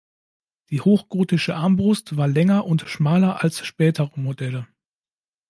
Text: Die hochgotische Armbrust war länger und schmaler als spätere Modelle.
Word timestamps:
Die 0.71 0.81
hochgotische 0.81 1.55
Armbrust 1.55 2.17
war 2.17 2.27
länger 2.27 2.65
und 2.65 2.81
schmaler 2.89 3.43
als 3.43 3.63
spätere 3.63 4.19
Modelle. 4.19 4.67